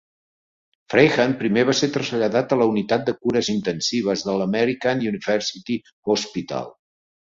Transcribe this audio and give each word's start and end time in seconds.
Fleihan 0.93 1.35
primer 1.41 1.65
va 1.71 1.75
ser 1.81 1.91
traslladat 1.99 2.57
a 2.57 2.59
la 2.63 2.69
unitat 2.73 3.05
de 3.11 3.17
cures 3.21 3.53
intensives 3.57 4.27
del 4.33 4.45
American 4.51 5.09
University 5.15 5.83
Hospital. 6.13 6.79